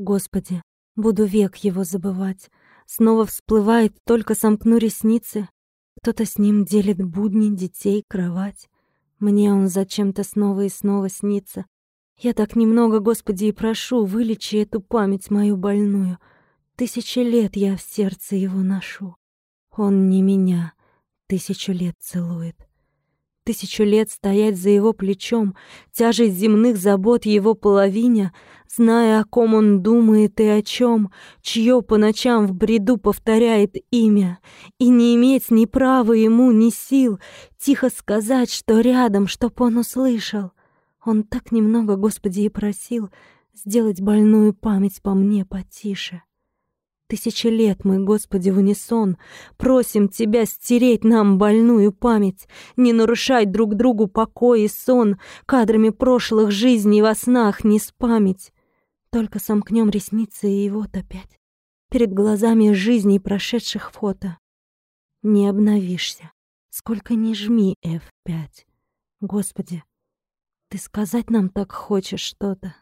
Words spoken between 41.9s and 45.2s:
Господи, и просил сделать больную память по